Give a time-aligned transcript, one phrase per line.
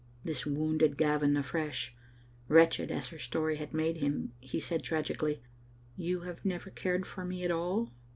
[0.25, 1.95] This wounded Gavin afresh,
[2.47, 5.43] wretched as her story had made him, and he said tragically,
[5.95, 7.91] "You have never cared for me at all."